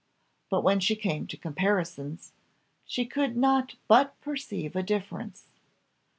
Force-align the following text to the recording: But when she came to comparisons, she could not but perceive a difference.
But 0.49 0.63
when 0.63 0.79
she 0.79 0.95
came 0.95 1.27
to 1.27 1.37
comparisons, 1.37 2.31
she 2.87 3.05
could 3.05 3.37
not 3.37 3.75
but 3.87 4.19
perceive 4.19 4.75
a 4.75 4.81
difference. 4.81 5.45